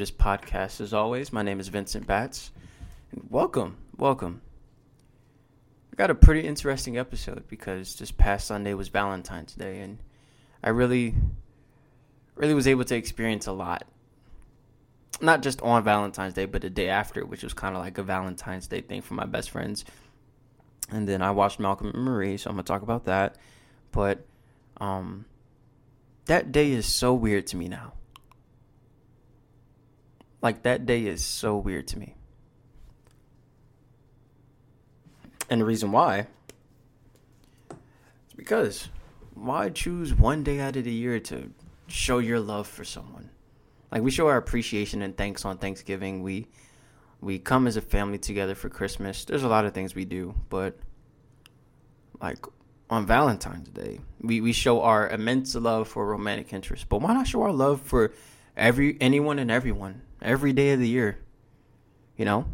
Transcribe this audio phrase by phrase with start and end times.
[0.00, 2.52] This podcast, as always, my name is Vincent Batts.
[3.12, 4.40] And welcome, welcome.
[5.92, 9.98] I got a pretty interesting episode because this past Sunday was Valentine's Day, and
[10.64, 11.16] I really,
[12.34, 13.84] really was able to experience a lot.
[15.20, 18.02] Not just on Valentine's Day, but the day after, which was kind of like a
[18.02, 19.84] Valentine's Day thing for my best friends.
[20.88, 23.36] And then I watched Malcolm and Marie, so I'm gonna talk about that.
[23.92, 24.24] But
[24.80, 25.26] um,
[26.24, 27.92] that day is so weird to me now.
[30.42, 32.14] Like that day is so weird to me.
[35.48, 36.26] And the reason why
[37.70, 38.88] is because
[39.34, 41.50] why choose one day out of the year to
[41.88, 43.30] show your love for someone?
[43.90, 46.22] Like we show our appreciation and thanks on Thanksgiving.
[46.22, 46.46] We
[47.20, 49.24] we come as a family together for Christmas.
[49.24, 50.78] There's a lot of things we do, but
[52.22, 52.38] like
[52.88, 56.88] on Valentine's Day, we, we show our immense love for romantic interest.
[56.88, 58.12] But why not show our love for
[58.56, 61.18] every anyone and everyone every day of the year?
[62.16, 62.46] You know?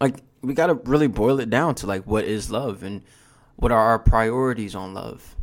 [0.00, 3.02] Like we got to really boil it down to like what is love and
[3.56, 5.36] what are our priorities on love?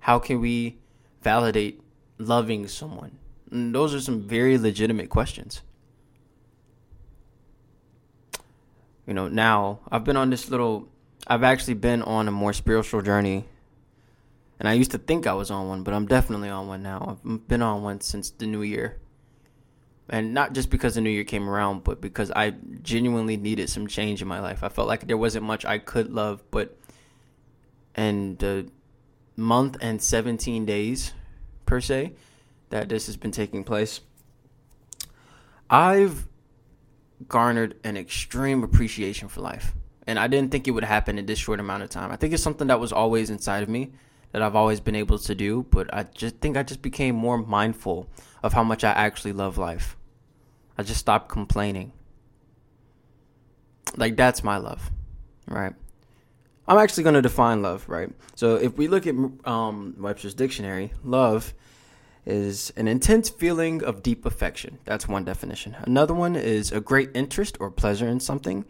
[0.00, 0.78] How can we
[1.22, 1.82] validate
[2.18, 3.18] loving someone?
[3.50, 5.62] And those are some very legitimate questions.
[9.06, 10.88] You know, now I've been on this little
[11.26, 13.46] I've actually been on a more spiritual journey.
[14.58, 17.18] And I used to think I was on one, but I'm definitely on one now.
[17.24, 18.98] I've been on one since the new year.
[20.08, 23.86] And not just because the new year came around, but because I genuinely needed some
[23.86, 24.62] change in my life.
[24.62, 26.78] I felt like there wasn't much I could love, but
[27.94, 28.70] and the
[29.36, 31.12] month and 17 days,
[31.64, 32.12] per se,
[32.70, 34.00] that this has been taking place,
[35.68, 36.26] I've
[37.28, 39.74] garnered an extreme appreciation for life
[40.06, 42.12] and I didn't think it would happen in this short amount of time.
[42.12, 43.92] I think it's something that was always inside of me
[44.36, 47.38] that I've always been able to do, but I just think I just became more
[47.38, 48.06] mindful
[48.42, 49.96] of how much I actually love life.
[50.76, 51.94] I just stopped complaining.
[53.96, 54.90] Like that's my love,
[55.48, 55.72] right?
[56.68, 58.10] I'm actually going to define love, right?
[58.34, 59.14] So if we look at
[59.46, 61.54] um, Webster's dictionary, love
[62.26, 64.80] is an intense feeling of deep affection.
[64.84, 65.76] That's one definition.
[65.84, 68.66] Another one is a great interest or pleasure in something.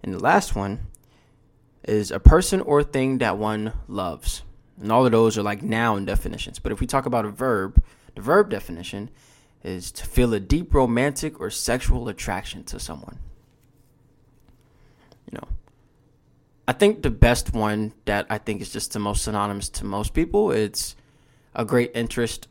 [0.00, 0.86] And the last one
[1.82, 4.42] is a person or thing that one loves.
[4.80, 6.58] And all of those are like noun definitions.
[6.58, 7.82] But if we talk about a verb,
[8.14, 9.10] the verb definition
[9.62, 13.18] is to feel a deep romantic or sexual attraction to someone.
[15.30, 15.48] You know,
[16.66, 20.14] I think the best one that I think is just the most synonymous to most
[20.14, 20.94] people, it's
[21.54, 22.46] a great interest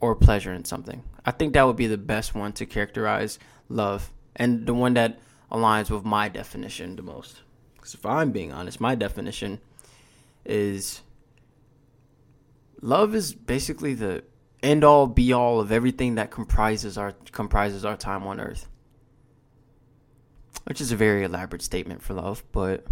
[0.00, 1.02] or pleasure in something.
[1.24, 5.18] I think that would be the best one to characterize love and the one that
[5.50, 7.40] aligns with my definition the most.
[7.74, 9.60] Because if I'm being honest, my definition
[10.44, 11.00] is
[12.84, 14.22] love is basically the
[14.62, 18.68] end all be all of everything that comprises our comprises our time on earth.
[20.64, 22.86] Which is a very elaborate statement for love, but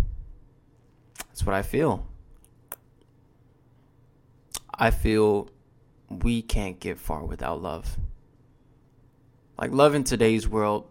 [1.29, 2.07] that's what I feel.
[4.75, 5.51] I feel
[6.09, 7.99] we can't get far without love.
[9.59, 10.89] Like love in today's world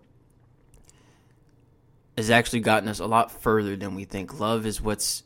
[2.17, 4.39] has actually gotten us a lot further than we think.
[4.39, 5.23] Love is what's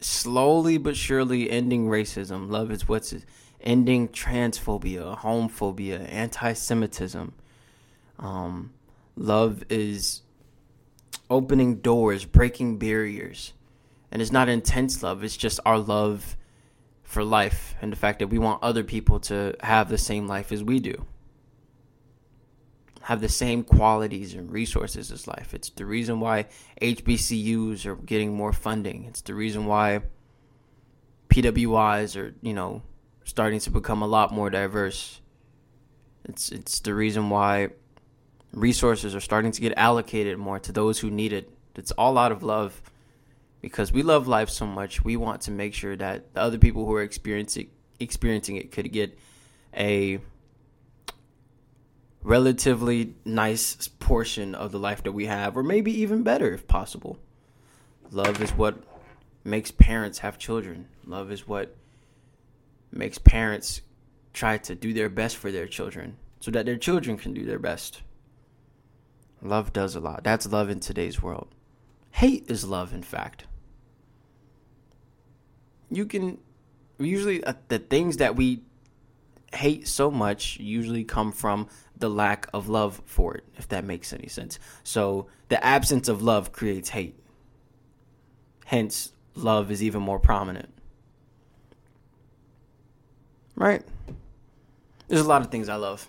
[0.00, 2.50] slowly but surely ending racism.
[2.50, 3.14] Love is what's
[3.60, 7.32] ending transphobia, homophobia, anti-Semitism.
[8.18, 8.72] Um,
[9.16, 10.22] love is
[11.30, 13.52] opening doors, breaking barriers,
[14.10, 15.22] and it's not intense love.
[15.24, 16.36] It's just our love
[17.02, 20.52] for life and the fact that we want other people to have the same life
[20.52, 21.06] as we do
[23.08, 25.54] have the same qualities and resources as life.
[25.54, 26.44] It's the reason why
[26.82, 29.06] HBCUs are getting more funding.
[29.06, 30.02] It's the reason why
[31.30, 32.82] PWIs are, you know,
[33.24, 35.22] starting to become a lot more diverse.
[36.26, 37.70] It's it's the reason why
[38.52, 41.50] resources are starting to get allocated more to those who need it.
[41.76, 42.82] It's all out of love
[43.62, 45.02] because we love life so much.
[45.02, 48.92] We want to make sure that the other people who are experiencing experiencing it could
[48.92, 49.18] get
[49.74, 50.20] a
[52.28, 57.18] relatively nice portion of the life that we have, or maybe even better if possible.
[58.10, 58.76] Love is what
[59.44, 60.86] makes parents have children.
[61.06, 61.74] Love is what
[62.92, 63.80] makes parents
[64.34, 67.58] try to do their best for their children so that their children can do their
[67.58, 68.02] best.
[69.40, 70.22] Love does a lot.
[70.22, 71.48] That's love in today's world.
[72.10, 73.44] Hate is love, in fact.
[75.90, 76.38] You can
[76.98, 78.64] usually uh, the things that we
[79.52, 84.12] hate so much usually come from the lack of love for it, if that makes
[84.12, 84.58] any sense.
[84.84, 87.18] So the absence of love creates hate.
[88.66, 90.68] Hence, love is even more prominent.
[93.56, 93.82] Right?
[95.08, 96.08] There's a lot of things I love.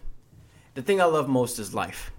[0.76, 2.12] the thing I love most is life.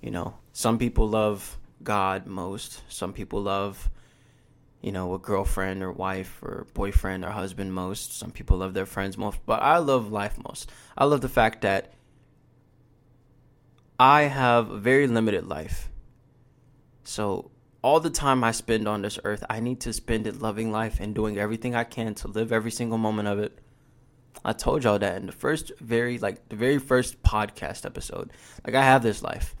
[0.00, 2.82] You know, some people love God most.
[2.88, 3.88] Some people love,
[4.80, 8.16] you know, a girlfriend or wife or boyfriend or husband most.
[8.16, 9.38] Some people love their friends most.
[9.44, 10.70] But I love life most.
[10.96, 11.92] I love the fact that
[13.98, 15.90] I have a very limited life.
[17.02, 17.50] So
[17.82, 21.00] all the time I spend on this earth, I need to spend it loving life
[21.00, 23.58] and doing everything I can to live every single moment of it.
[24.44, 28.30] I told y'all that in the first very like the very first podcast episode.
[28.64, 29.56] Like I have this life.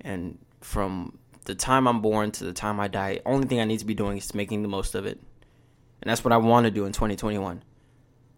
[0.00, 3.78] And from the time I'm born to the time I die, only thing I need
[3.78, 5.20] to be doing is making the most of it.
[6.02, 7.62] And that's what I want to do in 2021.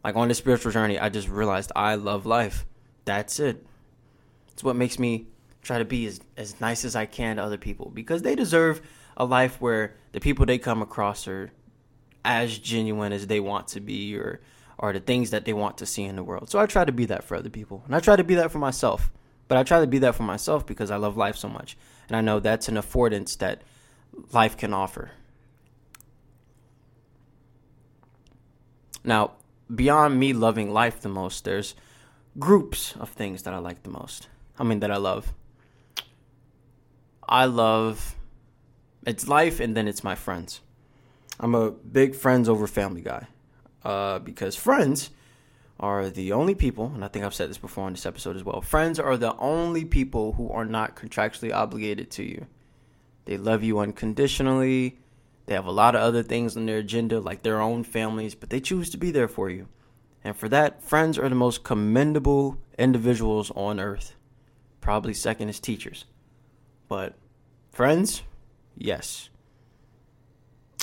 [0.05, 2.65] Like on this spiritual journey, I just realized I love life.
[3.05, 3.67] That's it.
[4.53, 5.27] It's what makes me
[5.63, 8.81] try to be as, as nice as I can to other people because they deserve
[9.17, 11.51] a life where the people they come across are
[12.25, 14.41] as genuine as they want to be or
[14.79, 16.49] are the things that they want to see in the world.
[16.51, 17.83] So I try to be that for other people.
[17.87, 19.11] And I try to be that for myself.
[19.49, 21.77] But I try to be that for myself because I love life so much.
[22.09, 23.63] And I know that's an affordance that
[24.33, 25.11] life can offer.
[29.05, 29.33] Now,
[29.75, 31.75] beyond me loving life the most, there's
[32.39, 34.29] groups of things that I like the most.
[34.59, 35.33] I mean, that I love.
[37.27, 38.17] I love
[39.07, 40.61] it's life and then it's my friends.
[41.41, 43.27] I'm a big friends over family guy
[43.85, 45.11] uh, because friends
[45.81, 48.45] are the only people, and I think I've said this before on this episode as
[48.45, 48.61] well.
[48.61, 52.47] Friends are the only people who are not contractually obligated to you.
[53.27, 54.99] They love you unconditionally.
[55.47, 58.51] They have a lot of other things on their agenda, like their own families, but
[58.51, 59.69] they choose to be there for you.
[60.25, 64.15] And for that, friends are the most commendable individuals on earth.
[64.81, 66.07] Probably second is teachers.
[66.89, 67.15] But
[67.71, 68.23] friends,
[68.77, 69.29] yes.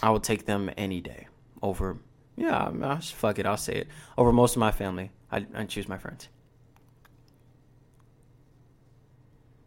[0.01, 1.27] I will take them any day
[1.61, 1.97] over
[2.37, 3.45] yeah, I fuck it.
[3.45, 3.87] I'll say it.
[4.17, 6.27] Over most of my family, I, I choose my friends.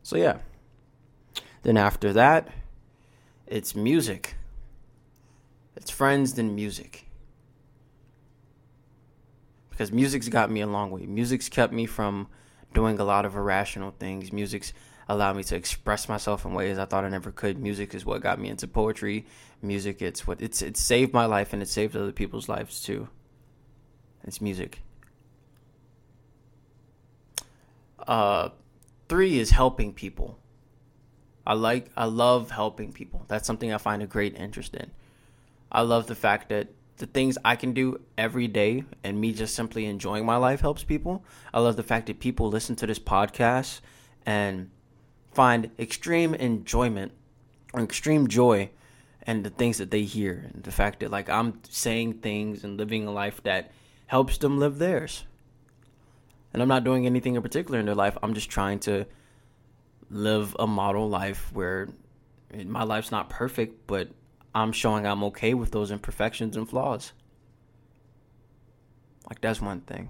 [0.02, 0.38] So yeah.
[1.62, 2.48] Then after that,
[3.46, 4.36] it's music.
[5.76, 7.06] It's friends, then music.
[9.70, 11.06] Because music's got me a long way.
[11.06, 12.28] Music's kept me from
[12.74, 14.32] doing a lot of irrational things.
[14.32, 14.72] Music's
[15.08, 17.58] allowed me to express myself in ways I thought I never could.
[17.58, 19.26] Music is what got me into poetry.
[19.62, 23.08] Music, it's what it's it saved my life and it saved other people's lives too.
[24.24, 24.82] It's music.
[28.06, 28.50] Uh,
[29.08, 30.38] three is helping people.
[31.46, 33.24] I like, I love helping people.
[33.28, 34.90] That's something I find a great interest in.
[35.72, 36.68] I love the fact that
[36.98, 40.84] the things I can do every day and me just simply enjoying my life helps
[40.84, 41.24] people.
[41.54, 43.80] I love the fact that people listen to this podcast
[44.26, 44.70] and
[45.32, 47.12] find extreme enjoyment
[47.72, 48.70] or extreme joy
[49.26, 52.78] in the things that they hear and the fact that like I'm saying things and
[52.78, 53.70] living a life that
[54.06, 55.24] helps them live theirs.
[56.52, 58.16] And I'm not doing anything in particular in their life.
[58.22, 59.06] I'm just trying to
[60.10, 61.88] live a model life where
[62.64, 64.08] my life's not perfect, but
[64.54, 67.12] I'm showing I'm okay with those imperfections and flaws.
[69.28, 70.08] Like that's one thing.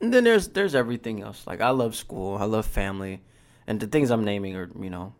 [0.00, 1.46] And then there's there's everything else.
[1.46, 3.22] Like I love school, I love family,
[3.66, 5.14] and the things I'm naming are you know,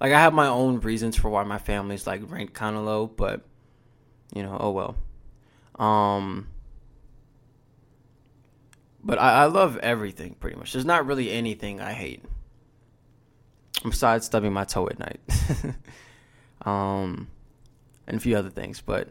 [0.00, 3.06] like I have my own reasons for why my family's like ranked kind of low,
[3.06, 3.42] but
[4.34, 4.96] you know, oh well.
[5.78, 6.48] Um,
[9.04, 10.72] but I, I love everything pretty much.
[10.72, 12.24] There's not really anything I hate
[13.84, 15.20] besides stubbing my toe at night,
[16.62, 17.28] um,
[18.06, 19.08] and a few other things, but.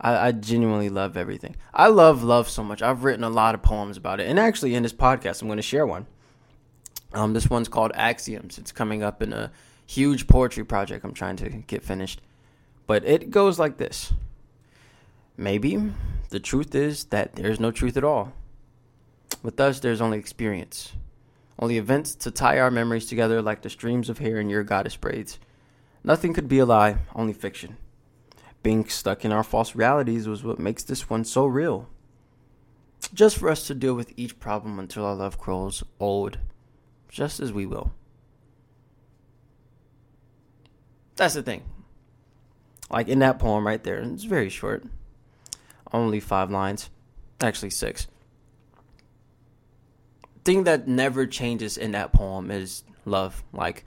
[0.00, 1.56] I, I, genuinely love everything.
[1.74, 2.82] I love love so much.
[2.82, 5.56] I've written a lot of poems about it, and actually, in this podcast, I'm going
[5.56, 6.06] to share one.
[7.12, 8.58] Um, this one's called Axioms.
[8.58, 9.50] It's coming up in a
[9.86, 12.20] huge poetry project I'm trying to get finished,
[12.86, 14.12] but it goes like this.
[15.36, 15.78] Maybe
[16.30, 18.32] the truth is that there's no truth at all.
[19.42, 20.92] With us, there's only experience,
[21.58, 24.96] only events to tie our memories together like the streams of hair in your goddess
[24.96, 25.38] braids.
[26.04, 27.76] Nothing could be a lie, only fiction.
[28.62, 31.88] Being stuck in our false realities was what makes this one so real.
[33.14, 36.38] Just for us to deal with each problem until our love grows old,
[37.08, 37.92] just as we will.
[41.16, 41.62] That's the thing.
[42.90, 44.84] Like in that poem right there, it's very short.
[45.92, 46.90] Only five lines.
[47.40, 48.06] Actually, six.
[50.44, 53.42] Thing that never changes in that poem is love.
[53.52, 53.84] Like,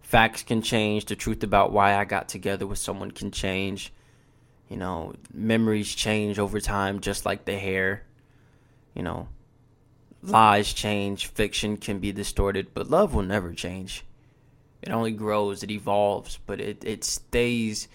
[0.00, 1.06] facts can change.
[1.06, 3.92] The truth about why I got together with someone can change.
[4.68, 8.02] You know, memories change over time, just like the hair.
[8.94, 9.28] You know,
[10.22, 14.04] lies change, fiction can be distorted, but love will never change.
[14.82, 17.88] It only grows, it evolves, but it, it stays,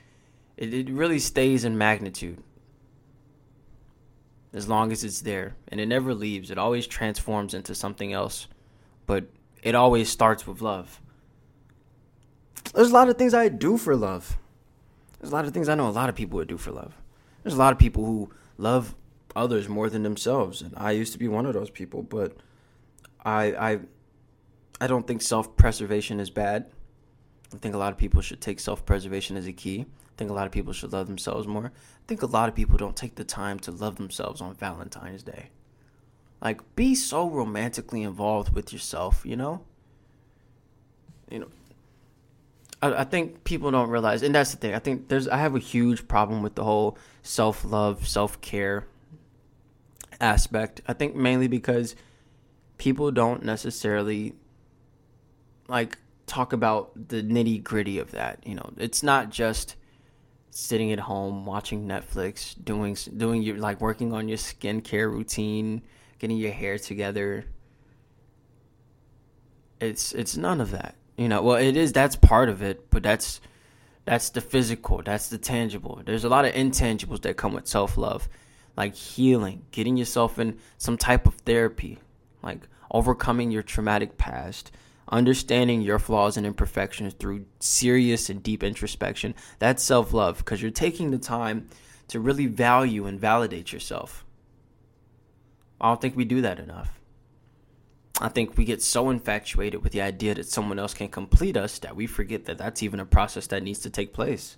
[0.58, 2.40] it, it really stays in magnitude.
[4.54, 6.52] as long as it's there and it never leaves.
[6.52, 8.48] It always transforms into something else,
[9.06, 9.26] but
[9.64, 11.00] it always starts with love.
[12.74, 14.38] There's a lot of things I do for love.
[15.22, 16.98] There's a lot of things I know a lot of people would do for love.
[17.44, 18.96] There's a lot of people who love
[19.36, 22.36] others more than themselves, and I used to be one of those people, but
[23.24, 23.80] I I
[24.82, 26.72] I don't think self-preservation is bad.
[27.54, 29.82] I think a lot of people should take self-preservation as a key.
[29.82, 31.68] I think a lot of people should love themselves more.
[31.68, 35.22] I think a lot of people don't take the time to love themselves on Valentine's
[35.22, 35.52] Day.
[36.42, 39.62] Like be so romantically involved with yourself, you know?
[41.30, 41.48] You know,
[42.82, 44.74] I, I think people don't realize, and that's the thing.
[44.74, 48.88] I think there's I have a huge problem with the whole self love, self care
[50.20, 50.82] aspect.
[50.88, 51.96] I think mainly because
[52.78, 54.34] people don't necessarily
[55.68, 58.40] like talk about the nitty gritty of that.
[58.46, 59.76] You know, it's not just
[60.50, 65.82] sitting at home watching Netflix, doing doing your like working on your skincare routine,
[66.20, 67.46] getting your hair together.
[69.80, 70.96] It's it's none of that.
[71.22, 71.94] You know, well, it is.
[71.94, 73.42] That's part of it, but that's
[74.06, 75.04] that's the physical.
[75.06, 76.02] That's the tangible.
[76.04, 78.28] There's a lot of intangibles that come with self love,
[78.76, 82.00] like healing, getting yourself in some type of therapy,
[82.42, 84.72] like overcoming your traumatic past,
[85.10, 89.36] understanding your flaws and imperfections through serious and deep introspection.
[89.60, 91.70] That's self love because you're taking the time
[92.08, 94.26] to really value and validate yourself.
[95.80, 97.01] I don't think we do that enough.
[98.22, 101.80] I think we get so infatuated with the idea that someone else can complete us
[101.80, 104.58] that we forget that that's even a process that needs to take place.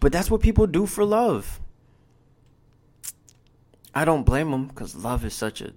[0.00, 1.60] But that's what people do for love.
[3.94, 5.72] I don't blame them because love is such a.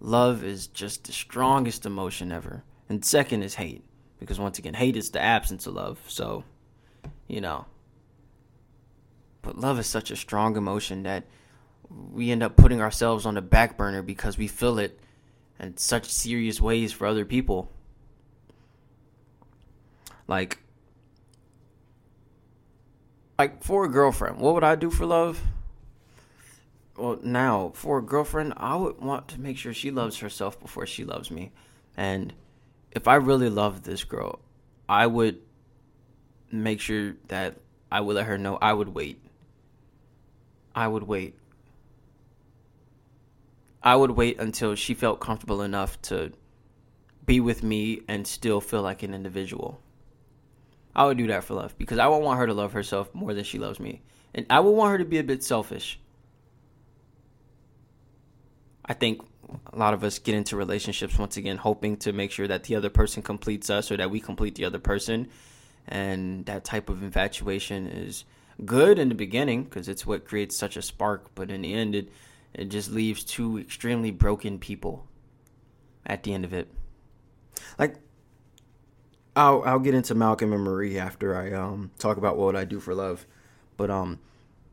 [0.00, 2.64] Love is just the strongest emotion ever.
[2.88, 3.84] And second is hate.
[4.18, 6.00] Because once again, hate is the absence of love.
[6.08, 6.42] So,
[7.28, 7.66] you know.
[9.42, 11.24] But love is such a strong emotion that
[11.88, 14.98] we end up putting ourselves on the back burner because we feel it
[15.60, 17.70] in such serious ways for other people.
[20.26, 20.58] Like,
[23.38, 25.42] like for a girlfriend, what would I do for love?
[26.96, 30.86] Well, now for a girlfriend, I would want to make sure she loves herself before
[30.86, 31.52] she loves me.
[31.96, 32.32] And
[32.92, 34.40] if I really love this girl,
[34.88, 35.40] I would
[36.50, 37.56] make sure that
[37.92, 39.20] I would let her know I would wait.
[40.74, 41.39] I would wait
[43.82, 46.32] I would wait until she felt comfortable enough to
[47.24, 49.80] be with me and still feel like an individual.
[50.94, 53.32] I would do that for love because I would want her to love herself more
[53.32, 54.02] than she loves me.
[54.34, 55.98] And I would want her to be a bit selfish.
[58.84, 59.22] I think
[59.72, 62.74] a lot of us get into relationships once again hoping to make sure that the
[62.74, 65.28] other person completes us or that we complete the other person.
[65.86, 68.24] And that type of infatuation is
[68.64, 71.34] good in the beginning because it's what creates such a spark.
[71.34, 72.10] But in the end, it
[72.54, 75.06] it just leaves two extremely broken people
[76.06, 76.68] at the end of it.
[77.78, 77.96] Like
[79.36, 82.80] I'll I'll get into Malcolm and Marie after I um talk about what I do
[82.80, 83.26] for love.
[83.76, 84.18] But um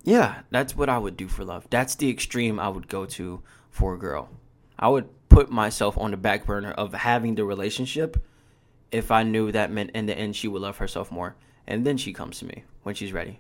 [0.03, 1.67] yeah, that's what I would do for love.
[1.69, 4.29] That's the extreme I would go to for a girl.
[4.79, 8.23] I would put myself on the back burner of having the relationship
[8.91, 11.35] if I knew that meant in the end she would love herself more.
[11.67, 13.39] And then she comes to me when she's ready.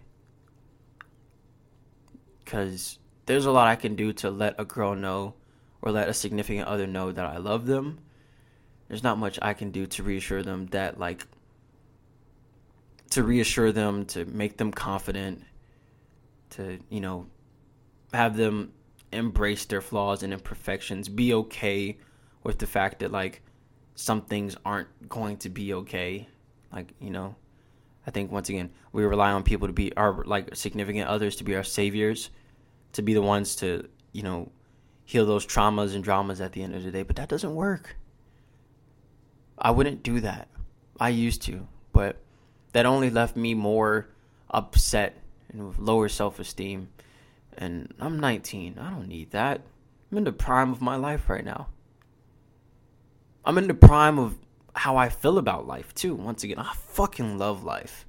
[2.45, 5.35] Cause there's a lot I can do to let a girl know
[5.81, 7.99] or let a significant other know that I love them.
[8.87, 11.25] There's not much I can do to reassure them that like
[13.11, 15.43] to reassure them, to make them confident,
[16.51, 17.27] to, you know,
[18.13, 18.73] have them
[19.11, 21.97] embrace their flaws and imperfections, be okay
[22.43, 23.41] with the fact that like
[23.95, 26.27] some things aren't going to be okay.
[26.71, 27.35] Like, you know,
[28.05, 31.43] I think once again, we rely on people to be our like significant others to
[31.43, 32.29] be our saviors
[32.97, 34.51] to be the ones to, you know,
[35.05, 37.95] heal those traumas and dramas at the end of the day, but that doesn't work.
[39.57, 40.49] I wouldn't do that.
[40.99, 42.17] I used to, but
[42.73, 44.09] that only left me more
[44.49, 45.15] upset
[45.49, 46.89] and with lower self esteem.
[47.57, 48.77] And I'm 19.
[48.79, 49.61] I don't need that.
[50.11, 51.67] I'm in the prime of my life right now.
[53.45, 54.37] I'm in the prime of
[54.75, 56.15] how I feel about life, too.
[56.15, 58.05] Once again, I fucking love life.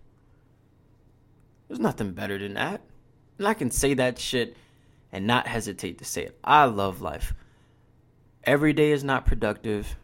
[1.67, 2.81] There's nothing better than that.
[3.39, 4.57] And I can say that shit
[5.13, 6.39] and not hesitate to say it.
[6.45, 7.35] I love life.
[8.45, 9.97] Every day is not productive.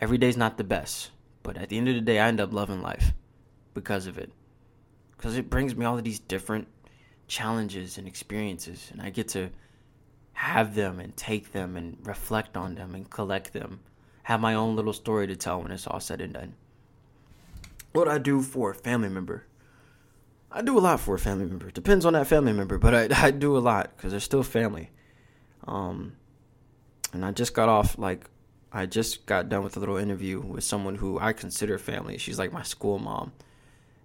[0.00, 1.10] Every day is not the best.
[1.42, 3.12] But at the end of the day, I end up loving life
[3.74, 4.32] because of it.
[5.16, 6.68] Because it brings me all of these different
[7.26, 8.88] challenges and experiences.
[8.92, 9.50] And I get to
[10.32, 13.80] have them and take them and reflect on them and collect them.
[14.24, 16.54] Have my own little story to tell when it's all said and done.
[17.92, 19.46] What I do for a family member.
[20.50, 21.70] I do a lot for a family member.
[21.70, 24.90] Depends on that family member, but I, I do a lot because they're still family.
[25.66, 26.14] Um,
[27.12, 28.24] and I just got off like
[28.72, 32.18] I just got done with a little interview with someone who I consider family.
[32.18, 33.32] She's like my school mom,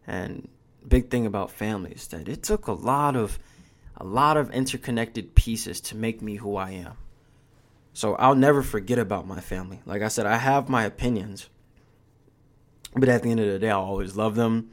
[0.07, 0.47] and
[0.87, 3.39] big thing about family is that it took a lot of
[3.97, 6.97] a lot of interconnected pieces to make me who I am.
[7.93, 9.81] So I'll never forget about my family.
[9.85, 11.49] Like I said, I have my opinions,
[12.95, 14.71] but at the end of the day, I'll always love them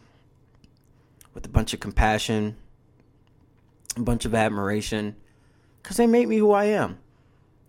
[1.35, 2.57] with a bunch of compassion,
[3.97, 5.17] a bunch of admiration,
[5.83, 6.99] because they made me who I am.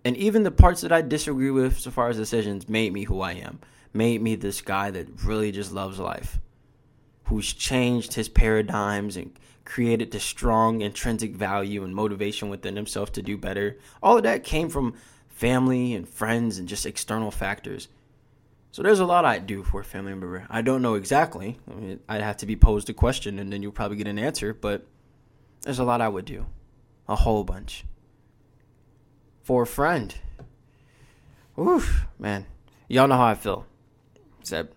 [0.03, 3.21] And even the parts that I disagree with, so far as decisions, made me who
[3.21, 3.59] I am.
[3.93, 6.39] Made me this guy that really just loves life,
[7.25, 13.21] who's changed his paradigms and created this strong intrinsic value and motivation within himself to
[13.21, 13.77] do better.
[14.01, 14.95] All of that came from
[15.27, 17.87] family and friends and just external factors.
[18.71, 20.47] So there's a lot I'd do for a family member.
[20.49, 21.59] I don't know exactly.
[21.69, 24.17] I mean, I'd have to be posed a question and then you'll probably get an
[24.17, 24.87] answer, but
[25.63, 26.45] there's a lot I would do.
[27.09, 27.83] A whole bunch.
[29.43, 30.15] For a friend.
[31.59, 32.45] Oof, man.
[32.87, 33.65] Y'all know how I feel.
[34.39, 34.73] Except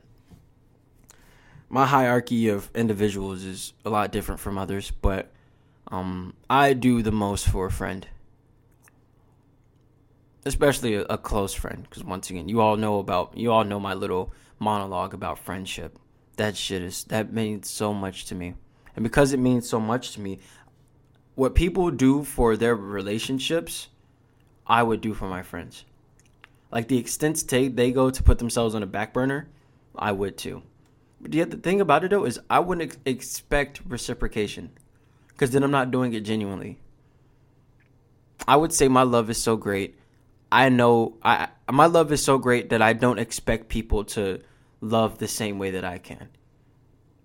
[1.69, 5.33] my hierarchy of individuals is a lot different from others, but
[5.89, 8.07] um, I do the most for a friend
[10.45, 13.81] especially a, a close friend because once again you all know about you all know
[13.81, 15.99] my little monologue about friendship.
[16.37, 18.55] That shit is that means so much to me.
[18.97, 20.39] And because it means so much to me
[21.35, 23.89] what people do for their relationships
[24.67, 25.85] i would do for my friends.
[26.71, 29.49] Like the extent to they go to put themselves on a back burner
[29.97, 30.63] i would too.
[31.21, 34.71] But yet the thing about it though is i wouldn't ex- expect reciprocation
[35.29, 36.79] because then i'm not doing it genuinely.
[38.47, 39.97] I would say my love is so great
[40.55, 44.41] I know I my love is so great that I don't expect people to
[44.81, 46.29] love the same way that I can.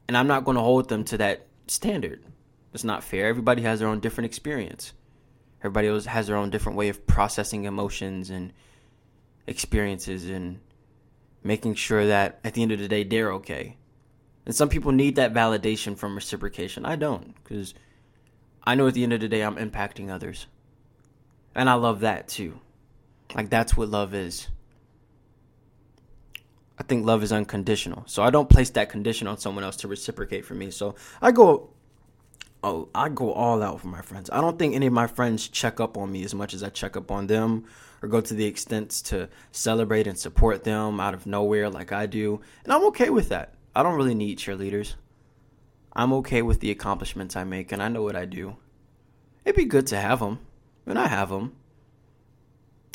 [0.07, 2.25] And I'm not going to hold them to that standard.
[2.73, 3.27] It's not fair.
[3.27, 4.93] Everybody has their own different experience.
[5.59, 8.51] Everybody has their own different way of processing emotions and
[9.45, 10.59] experiences and
[11.43, 13.77] making sure that at the end of the day they're okay.
[14.47, 16.83] And some people need that validation from reciprocation.
[16.83, 17.75] I don't because
[18.63, 20.47] I know at the end of the day I'm impacting others.
[21.53, 22.59] And I love that too.
[23.35, 24.47] Like that's what love is.
[26.77, 28.03] I think love is unconditional.
[28.07, 30.71] So I don't place that condition on someone else to reciprocate for me.
[30.71, 31.69] So I go
[32.63, 34.29] oh, I go all out for my friends.
[34.31, 36.69] I don't think any of my friends check up on me as much as I
[36.69, 37.65] check up on them
[38.01, 42.05] or go to the extents to celebrate and support them out of nowhere like I
[42.05, 42.41] do.
[42.63, 43.53] And I'm okay with that.
[43.75, 44.95] I don't really need cheerleaders.
[45.93, 48.55] I'm okay with the accomplishments I make and I know what I do.
[49.43, 50.39] It'd be good to have them.
[50.85, 51.55] And I have them.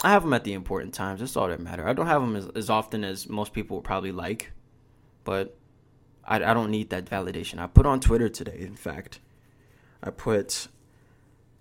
[0.05, 1.21] I have them at the important times.
[1.21, 1.89] That's all that matter.
[1.89, 4.53] I don't have them as, as often as most people would probably like,
[5.25, 5.57] but
[6.23, 7.59] I, I don't need that validation.
[7.59, 9.21] I put on Twitter today, in fact,
[10.03, 10.69] I put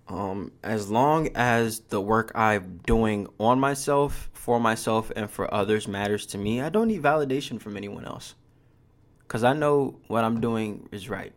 [0.08, 5.88] um, as long as the work I'm doing on myself, for myself, and for others
[5.88, 8.34] matters to me, I don't need validation from anyone else.
[9.20, 11.32] Because I know what I'm doing is right.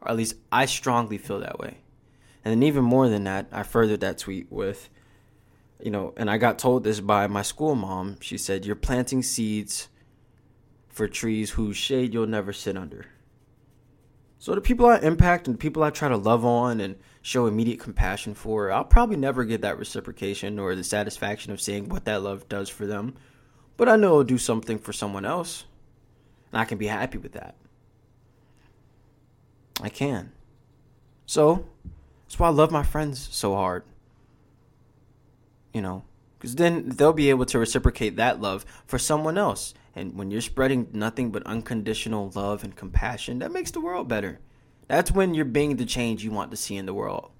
[0.00, 1.78] Or at least I strongly feel that way.
[2.44, 4.88] And then, even more than that, I furthered that tweet with
[5.80, 8.18] you know, and I got told this by my school mom.
[8.20, 9.88] She said, You're planting seeds
[10.88, 13.06] for trees whose shade you'll never sit under.
[14.38, 17.46] So the people I impact and the people I try to love on and show
[17.46, 22.04] immediate compassion for, I'll probably never get that reciprocation or the satisfaction of seeing what
[22.04, 23.14] that love does for them.
[23.76, 25.64] But I know it'll do something for someone else.
[26.52, 27.56] And I can be happy with that.
[29.82, 30.32] I can.
[31.26, 31.66] So,
[32.24, 33.84] that's why I love my friends so hard
[35.76, 36.02] you know,
[36.38, 39.74] because then they'll be able to reciprocate that love for someone else.
[39.94, 44.40] And when you're spreading nothing but unconditional love and compassion, that makes the world better.
[44.88, 47.30] That's when you're being the change you want to see in the world.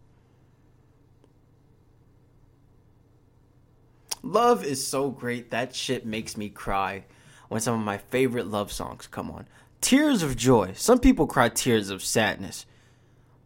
[4.23, 5.51] Love is so great.
[5.51, 7.07] That shit makes me cry
[7.49, 9.49] when some of my favorite love songs come on.
[9.81, 10.73] Tears of joy.
[10.75, 12.67] Some people cry tears of sadness.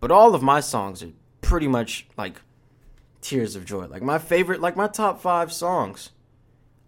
[0.00, 2.40] But all of my songs are pretty much like
[3.20, 3.87] tears of joy.
[3.87, 6.11] Like my favorite, like my top five songs,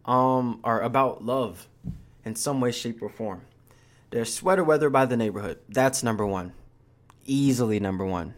[0.05, 1.69] um, are about love
[2.25, 3.43] in some way, shape, or form.
[4.11, 5.59] There's Sweater Weather by the Neighbourhood.
[5.69, 6.53] That's number one.
[7.25, 8.35] Easily number one.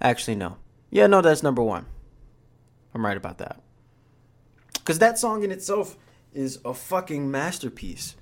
[0.00, 0.56] Actually, no.
[0.90, 1.86] Yeah, no, that's number one.
[2.94, 3.60] I'm right about that.
[4.74, 5.96] Because that song in itself
[6.32, 8.16] is a fucking masterpiece.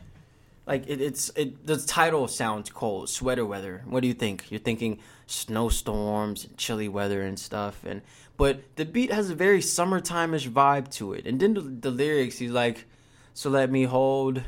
[0.67, 1.65] Like it, it's it.
[1.67, 3.09] The title sounds cold.
[3.09, 3.83] Sweater weather.
[3.87, 4.51] What do you think?
[4.51, 7.85] You're thinking snowstorms and chilly weather and stuff.
[7.85, 8.03] And
[8.37, 11.27] but the beat has a very summertime-ish vibe to it.
[11.27, 12.87] And then the, the lyrics, he's like,
[13.35, 14.43] "So let me hold."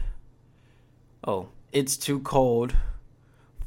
[1.27, 2.75] Oh, it's too cold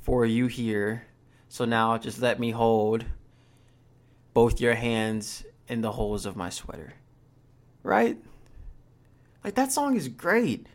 [0.02, 1.08] for you here.
[1.50, 3.06] So now just let me hold
[4.34, 6.94] both your hands in the holes of my sweater.
[7.84, 8.18] Right?
[9.44, 10.68] Like that song is great.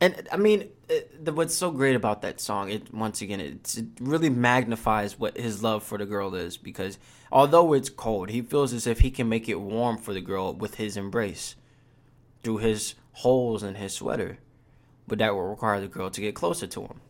[0.00, 4.30] And I mean, it, what's so great about that song, it once again, it really
[4.30, 6.98] magnifies what his love for the girl is because
[7.30, 10.52] although it's cold, he feels as if he can make it warm for the girl
[10.52, 11.56] with his embrace
[12.42, 14.38] through his holes in his sweater.
[15.08, 17.00] But that will require the girl to get closer to him.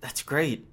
[0.00, 0.66] That's great.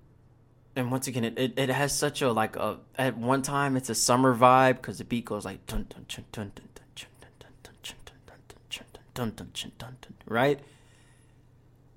[0.75, 3.89] And once again, it, it, it has such a like a at one time it's
[3.89, 7.39] a summer vibe because the beat goes like dun dun dun dun dun dun dun
[7.39, 10.59] dun dun dun dun dun dun dun dun, right?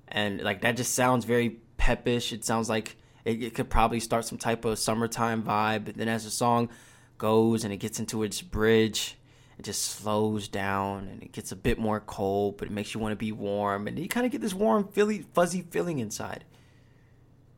[0.09, 2.33] And like that just sounds very peppish.
[2.33, 5.85] It sounds like it, it could probably start some type of summertime vibe.
[5.85, 6.69] But then as the song
[7.17, 9.17] goes and it gets into its bridge,
[9.59, 12.99] it just slows down and it gets a bit more cold, but it makes you
[12.99, 16.45] want to be warm, and you kind of get this warm, fuzzy, fuzzy feeling inside.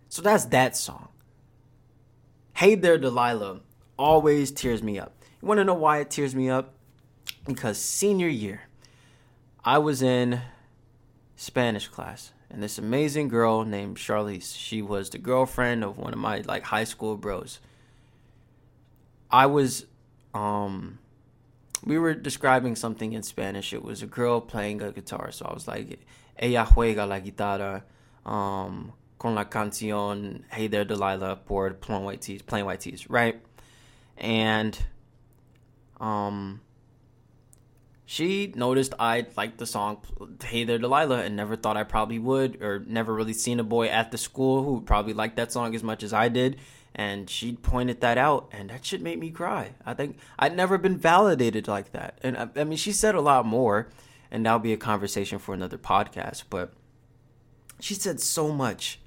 [0.09, 1.09] So that's that song.
[2.53, 3.61] Hey there, Delilah,
[3.97, 5.13] always tears me up.
[5.41, 6.73] You want to know why it tears me up?
[7.45, 8.63] Because senior year,
[9.63, 10.41] I was in
[11.35, 16.19] Spanish class, and this amazing girl named Charlize, she was the girlfriend of one of
[16.19, 17.59] my like high school bros.
[19.29, 19.85] I was,
[20.33, 20.99] um,
[21.85, 23.73] we were describing something in Spanish.
[23.73, 25.99] It was a girl playing a guitar, so I was like,
[26.37, 27.83] "Ella juega la guitarra."
[28.25, 33.39] Um, con la canción Hey There Delilah por Plain White T's, Plain White T's, right?
[34.17, 34.77] And
[35.99, 36.61] um
[38.11, 40.01] she noticed I liked the song
[40.43, 43.87] Hey There Delilah and never thought I probably would or never really seen a boy
[43.87, 46.59] at the school who probably liked that song as much as I did
[46.93, 49.75] and she pointed that out and that shit made me cry.
[49.85, 52.19] I think I'd never been validated like that.
[52.21, 53.87] And I, I mean she said a lot more
[54.29, 56.73] and that'll be a conversation for another podcast, but
[57.79, 58.99] she said so much.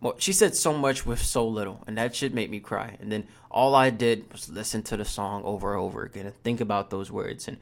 [0.00, 2.96] Well, she said so much with so little, and that shit made me cry.
[3.00, 6.34] And then all I did was listen to the song over and over again and
[6.42, 7.46] think about those words.
[7.46, 7.58] And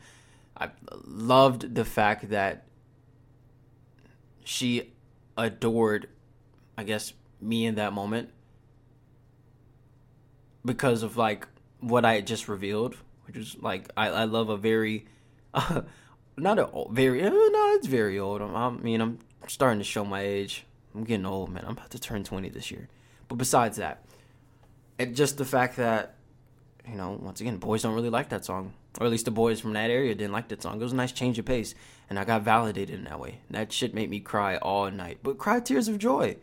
[0.60, 0.70] I
[1.06, 2.66] loved the fact that
[4.44, 4.92] she
[5.36, 6.08] adored,
[6.76, 8.30] I guess, me in that moment
[10.64, 11.48] because of like
[11.80, 12.96] what I just revealed,
[13.26, 15.06] which is like I, I love a very,
[15.54, 15.82] uh,
[16.36, 18.42] not a very uh, no, it's very old.
[18.42, 19.18] I mean, I'm
[19.48, 20.66] starting to show my age.
[20.94, 21.64] I'm getting old, man.
[21.64, 22.88] I'm about to turn 20 this year.
[23.28, 24.04] But besides that,
[24.98, 26.16] and just the fact that
[26.88, 29.60] you know, once again, boys don't really like that song or at least the boys
[29.60, 30.80] from that area didn't like that song.
[30.80, 31.74] It was a nice change of pace,
[32.08, 33.38] and I got validated in that way.
[33.50, 36.36] That shit made me cry all night, but cry tears of joy.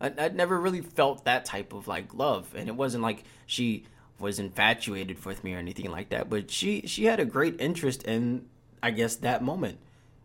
[0.00, 3.84] I, I'd never really felt that type of like love, and it wasn't like she
[4.18, 6.30] was infatuated with me or anything like that.
[6.30, 8.46] But she she had a great interest in,
[8.82, 9.78] I guess, that moment,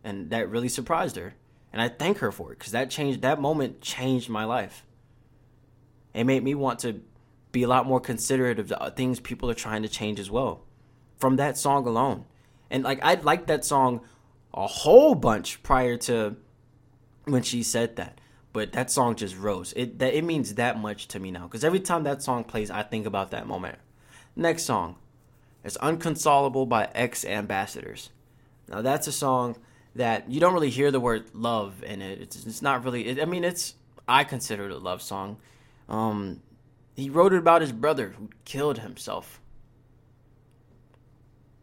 [0.04, 1.34] and that really surprised her,
[1.74, 4.86] and I thank her for it because that changed that moment changed my life.
[6.14, 7.02] It made me want to
[7.56, 10.62] be a lot more considerate of the things people are trying to change as well
[11.18, 12.26] from that song alone.
[12.70, 14.02] And like I liked that song
[14.54, 16.36] a whole bunch prior to
[17.24, 18.20] when she said that.
[18.52, 19.74] But that song just rose.
[19.78, 22.70] It that it means that much to me now because every time that song plays,
[22.70, 23.80] I think about that moment.
[24.36, 24.98] Next song
[25.64, 28.10] is "Unconsolable" by X Ambassadors.
[28.68, 29.56] Now that's a song
[29.96, 32.20] that you don't really hear the word love in it.
[32.22, 33.08] It's, it's not really.
[33.08, 33.76] It, I mean, it's
[34.10, 35.38] I consider it a love song.
[35.88, 36.42] Um,
[36.96, 39.40] he wrote it about his brother who killed himself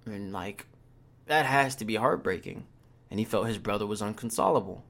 [0.07, 0.67] and like,
[1.27, 2.67] that has to be heartbreaking.
[3.11, 4.85] And he felt his brother was unconsolable.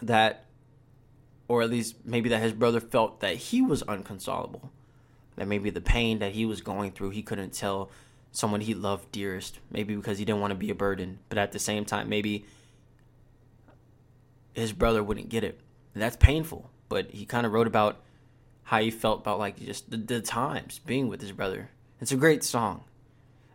[0.00, 0.46] That,
[1.46, 4.70] or at least maybe that his brother felt that he was unconsolable.
[5.36, 7.90] That maybe the pain that he was going through, he couldn't tell
[8.32, 9.58] someone he loved dearest.
[9.70, 11.18] Maybe because he didn't want to be a burden.
[11.28, 12.44] But at the same time, maybe
[14.54, 15.60] his brother wouldn't get it.
[15.94, 16.70] And that's painful.
[16.88, 18.00] But he kind of wrote about
[18.64, 21.70] how he felt about like just the, the times being with his brother
[22.00, 22.84] it's a great song,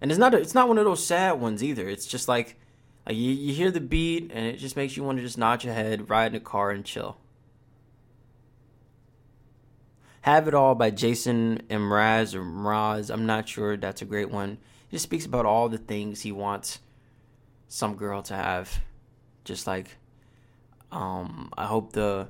[0.02, 1.88] and it's not a, it's not one of those sad ones either.
[1.88, 2.60] It's just like,
[3.08, 5.64] like you, you hear the beat and it just makes you want to just nod
[5.64, 7.18] your head, ride in a car, and chill.
[10.22, 13.10] Have It All by Jason Mraz or Mraz.
[13.12, 13.76] I'm not sure.
[13.78, 14.58] That's a great one.
[14.90, 16.80] He just speaks about all the things he wants
[17.68, 18.82] some girl to have.
[19.44, 19.98] Just like,
[20.92, 22.28] um, I hope the,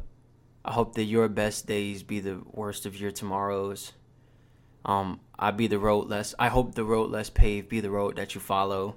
[0.65, 3.91] I hope that your best days be the worst of your tomorrows.
[4.85, 6.33] Um, I be the road less.
[6.39, 8.95] I hope the road less paved be the road that you follow,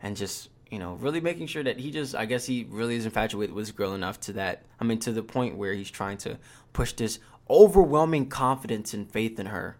[0.00, 3.04] and just you know really making sure that he just I guess he really is
[3.04, 6.18] infatuated with this girl enough to that I mean to the point where he's trying
[6.18, 6.38] to
[6.72, 9.76] push this overwhelming confidence and faith in her.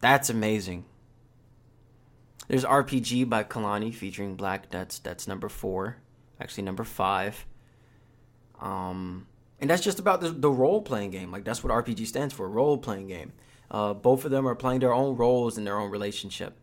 [0.00, 0.84] That's amazing.
[2.48, 4.64] There's RPG by Kalani featuring 6lack.
[4.70, 5.96] That's that's number four,
[6.40, 7.46] actually number five.
[8.60, 9.26] Um,
[9.60, 11.30] and that's just about the, the role playing game.
[11.30, 13.32] Like that's what RPG stands for, role playing game.
[13.70, 16.56] Uh, both of them are playing their own roles in their own relationship.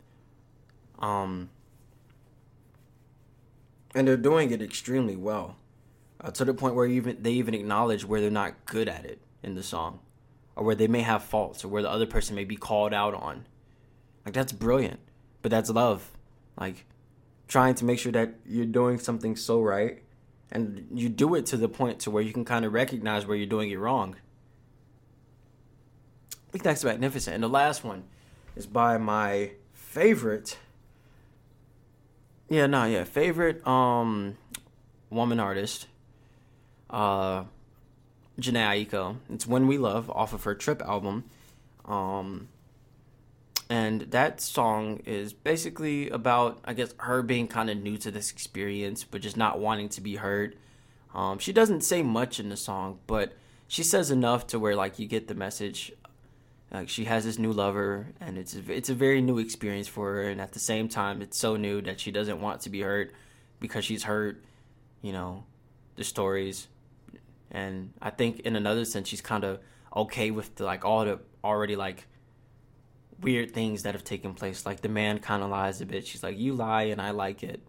[0.98, 1.50] Um,
[3.94, 5.56] and they're doing it extremely well,
[6.20, 9.20] uh, to the point where even they even acknowledge where they're not good at it
[9.42, 10.00] in the song,
[10.56, 13.14] or where they may have faults, or where the other person may be called out
[13.14, 13.44] on.
[14.24, 15.00] Like that's brilliant,
[15.42, 16.10] but that's love.
[16.58, 16.86] Like
[17.46, 20.03] trying to make sure that you're doing something so right
[20.50, 23.36] and you do it to the point to where you can kind of recognize where
[23.36, 24.16] you're doing it wrong.
[26.32, 27.34] I think that's magnificent.
[27.34, 28.04] And the last one
[28.54, 30.58] is by my favorite.
[32.48, 34.36] Yeah, no, yeah, favorite um
[35.10, 35.86] woman artist,
[36.90, 37.44] uh,
[38.38, 39.16] Jhené Aiko.
[39.30, 41.24] It's "When We Love" off of her Trip album.
[41.84, 42.48] Um,
[43.70, 48.30] and that song is basically about i guess her being kind of new to this
[48.30, 50.56] experience but just not wanting to be heard.
[51.14, 53.34] Um, she doesn't say much in the song but
[53.68, 55.92] she says enough to where like you get the message.
[56.70, 60.22] Like she has this new lover and it's it's a very new experience for her
[60.28, 63.12] and at the same time it's so new that she doesn't want to be hurt
[63.60, 64.42] because she's heard
[65.02, 65.44] you know
[65.96, 66.68] the stories.
[67.50, 69.60] And i think in another sense she's kind of
[69.94, 72.06] okay with the, like all the already like
[73.20, 74.66] weird things that have taken place.
[74.66, 76.06] Like the man kind of lies a bit.
[76.06, 77.60] She's like, "You lie, and I like it."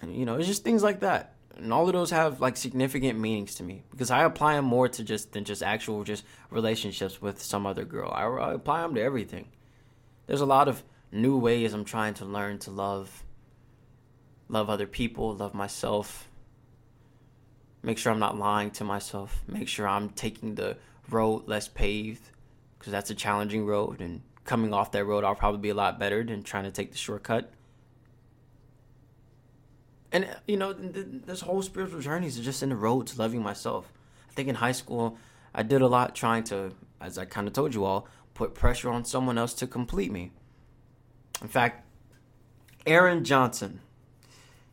[0.00, 1.34] And you know, it's just things like that.
[1.56, 4.88] And all of those have like significant meanings to me because I apply them more
[4.88, 8.10] to just than just actual just relationships with some other girl.
[8.14, 9.48] I, I apply them to everything.
[10.26, 13.24] There's a lot of new ways I'm trying to learn to love
[14.48, 16.29] love other people, love myself,
[17.82, 20.76] make sure I'm not lying to myself, make sure I'm taking the
[21.08, 22.30] road less paved
[22.78, 25.98] because that's a challenging road and coming off that road I'll probably be a lot
[25.98, 27.52] better than trying to take the shortcut.
[30.12, 33.42] And uh, you know, this whole spiritual journey is just in the road to loving
[33.42, 33.92] myself.
[34.28, 35.18] I think in high school
[35.54, 38.90] I did a lot trying to as I kind of told you all, put pressure
[38.90, 40.32] on someone else to complete me.
[41.40, 41.86] In fact,
[42.86, 43.80] Aaron Johnson,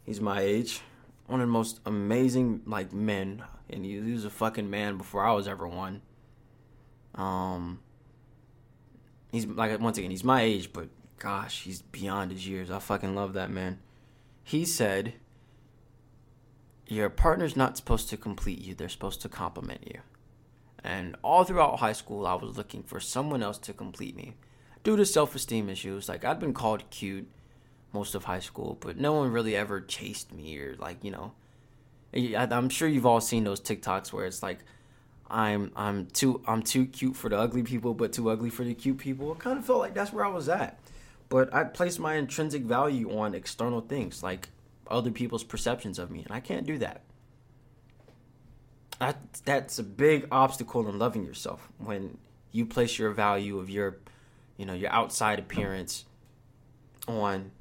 [0.04, 0.82] he's my age
[1.28, 5.24] one of the most amazing like men, and he, he was a fucking man before
[5.26, 6.02] I was ever one.
[7.16, 7.82] Um,
[9.32, 10.88] he's like once again, he's my age, but
[11.20, 12.72] gosh, he's beyond his years.
[12.72, 13.80] I fucking love that man.
[14.44, 15.14] He said,
[16.88, 20.00] "Your partner's not supposed to complete you; they're supposed to complement you."
[20.84, 24.36] And all throughout high school, I was looking for someone else to complete me,
[24.84, 26.08] due to self-esteem issues.
[26.08, 27.30] Like I'd been called cute
[27.98, 31.32] most of high school, but no one really ever chased me or like you know.
[32.14, 34.60] I'm sure you've all seen those TikToks where it's like,
[35.30, 38.74] I'm I'm too I'm too cute for the ugly people, but too ugly for the
[38.74, 39.32] cute people.
[39.34, 40.80] It kind of felt like that's where I was at,
[41.30, 44.50] but I placed my intrinsic value on external things like
[44.90, 47.02] other people's perceptions of me, and I can't do that.
[49.00, 52.18] That that's a big obstacle in loving yourself when
[52.52, 53.98] you place your value of your,
[54.56, 56.06] you know, your outside appearance
[57.08, 57.52] on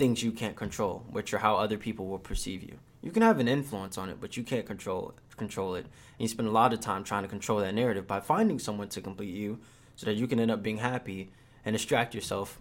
[0.00, 2.78] things you can't control, which are how other people will perceive you.
[3.02, 5.84] You can have an influence on it, but you can't control it, control it.
[5.84, 8.88] And you spend a lot of time trying to control that narrative by finding someone
[8.88, 9.60] to complete you
[9.96, 11.30] so that you can end up being happy
[11.66, 12.58] and distract yourself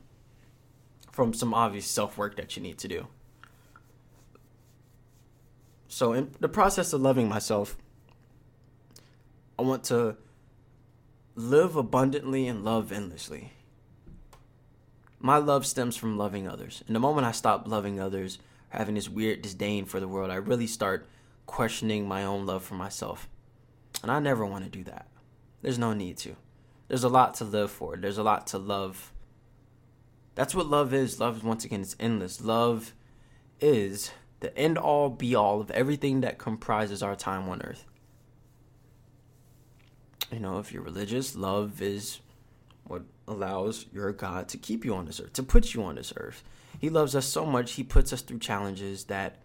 [1.14, 3.08] from some obvious self-work that you need to do.
[5.88, 7.78] So in the process of loving myself,
[9.58, 10.18] I want to
[11.36, 13.54] live abundantly and love endlessly
[15.20, 16.84] my love stems from loving others.
[16.88, 20.36] And the moment I stop loving others, having this weird disdain for the world, I
[20.36, 21.08] really start
[21.46, 23.28] questioning my own love for myself.
[24.02, 25.08] And I never want to do that.
[25.62, 26.36] There's no need to.
[26.88, 27.98] There's a lot to live for.
[27.98, 29.12] There's a lot to love.
[30.36, 31.20] That's what love is.
[31.20, 32.42] Love, once again, it's endless.
[32.42, 32.94] Love
[33.60, 37.86] is the end all be all of everything that comprises our time on earth.
[40.32, 42.20] You know, if you're religious, love is
[42.86, 46.12] what allows your God to keep you on this earth, to put you on this
[46.18, 46.44] earth.
[46.80, 49.38] He loves us so much, He puts us through challenges that,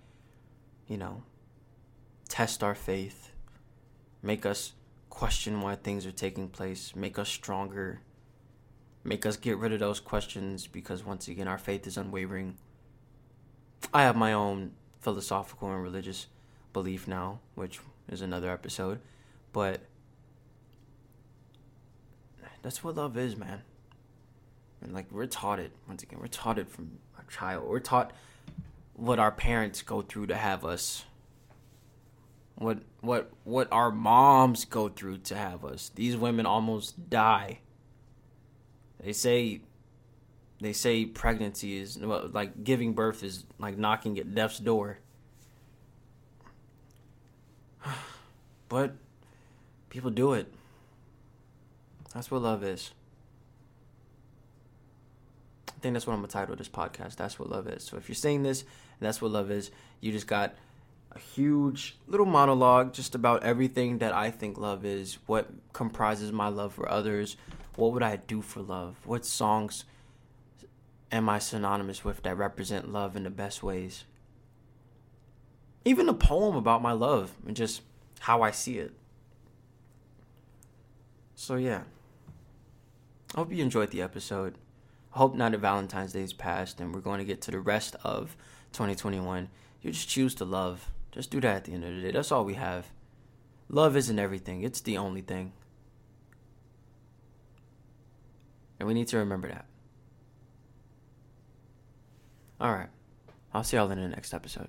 [0.89, 1.23] you know,
[2.29, 3.31] test our faith,
[4.23, 4.73] make us
[5.11, 8.01] question why things are taking place, make us stronger,
[9.05, 12.57] make us get rid of those questions because, once again, our faith is unwavering.
[13.93, 16.27] I have my own philosophical and religious
[16.73, 19.01] belief now, which is another episode,
[19.53, 19.81] but
[22.63, 23.63] that's what love is, man.
[24.85, 26.21] And like we're taught it once again.
[26.21, 27.67] We're taught it from a child.
[27.67, 28.13] We're taught
[28.93, 31.05] what our parents go through to have us.
[32.57, 35.91] What what what our moms go through to have us.
[35.95, 37.61] These women almost die.
[39.03, 39.63] They say
[40.61, 44.99] they say pregnancy is like giving birth is like knocking at death's door.
[48.67, 48.95] But
[49.91, 50.53] people do it.
[52.13, 52.93] That's what love is.
[55.85, 57.17] Think that's what I'm gonna title this podcast.
[57.17, 57.83] That's what love is.
[57.83, 58.65] So if you're saying this,
[59.01, 59.71] that's what love is.
[60.01, 60.55] You just got
[61.13, 66.49] a huge little monologue just about everything that I think love is, what comprises my
[66.49, 67.37] love for others,
[67.77, 69.85] what would I do for love, what songs
[71.13, 74.05] am I synonymous with that represent love in the best ways.
[75.85, 77.83] Even a poem about my love and just
[78.21, 78.95] how I see it.
[81.35, 81.83] So, yeah.
[83.35, 84.55] I hope you enjoyed the episode.
[85.15, 88.37] Hope now that Valentine's Day's passed and we're going to get to the rest of
[88.73, 89.49] 2021,
[89.81, 90.91] you just choose to love.
[91.13, 92.11] Just do that at the end of the day.
[92.11, 92.91] That's all we have.
[93.69, 95.53] Love isn't everything, it's the only thing.
[98.81, 99.67] And we need to remember that.
[102.61, 102.89] All right.
[103.53, 104.69] I'll see y'all in the next episode.